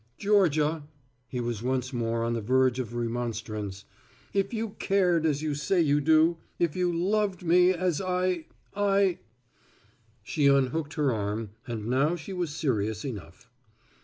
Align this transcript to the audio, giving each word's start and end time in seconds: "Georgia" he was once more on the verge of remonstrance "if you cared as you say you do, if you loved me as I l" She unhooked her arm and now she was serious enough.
"Georgia" 0.17 0.87
he 1.27 1.39
was 1.39 1.61
once 1.61 1.93
more 1.93 2.23
on 2.23 2.33
the 2.33 2.41
verge 2.41 2.79
of 2.79 2.95
remonstrance 2.95 3.85
"if 4.33 4.51
you 4.51 4.69
cared 4.79 5.27
as 5.27 5.43
you 5.43 5.53
say 5.53 5.79
you 5.79 6.01
do, 6.01 6.37
if 6.57 6.75
you 6.75 6.91
loved 6.91 7.43
me 7.43 7.69
as 7.71 8.01
I 8.01 8.47
l" 8.75 9.13
She 10.23 10.47
unhooked 10.47 10.95
her 10.95 11.13
arm 11.13 11.51
and 11.67 11.85
now 11.85 12.15
she 12.15 12.33
was 12.33 12.49
serious 12.49 13.05
enough. 13.05 13.47